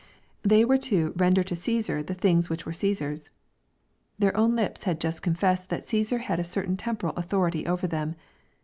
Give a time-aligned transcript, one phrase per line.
[0.41, 3.29] They were to" render to Caesar the things which were Caesar's/'
[4.17, 8.15] Their own lips had just confessed that Caesar had a certain temporal authority over them.